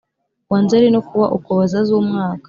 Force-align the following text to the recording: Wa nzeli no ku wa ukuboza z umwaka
Wa 0.49 0.59
nzeli 0.63 0.87
no 0.91 1.01
ku 1.07 1.13
wa 1.21 1.27
ukuboza 1.37 1.77
z 1.87 1.89
umwaka 1.99 2.39